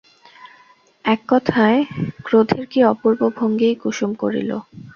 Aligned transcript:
একথায় 1.05 1.79
ক্রোধের 2.25 2.63
কী 2.71 2.79
অপূর্ব 2.91 3.21
ভঙ্গিই 3.37 3.75
কুসুম 3.81 4.11
করিল! 4.21 4.51